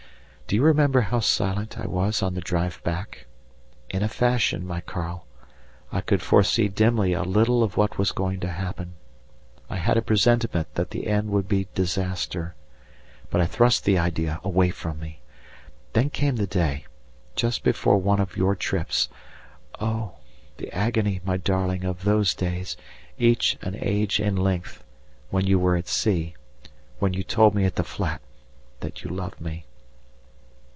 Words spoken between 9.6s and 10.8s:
I had a presentiment